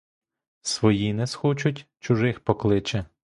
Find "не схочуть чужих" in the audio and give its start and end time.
1.13-2.39